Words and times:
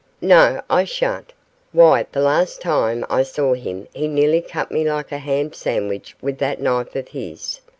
'No, 0.19 0.63
I 0.67 0.83
shan't. 0.83 1.31
Why, 1.73 2.07
the 2.11 2.21
last 2.21 2.59
time 2.59 3.05
I 3.07 3.21
saw 3.21 3.53
him 3.53 3.87
he 3.93 4.07
nearly 4.07 4.41
cut 4.41 4.71
me 4.71 4.83
like 4.83 5.11
a 5.11 5.19
ham 5.19 5.53
sandwich 5.53 6.15
with 6.23 6.39
that 6.39 6.59
knife 6.59 6.95
of 6.95 7.09
his. 7.09 7.61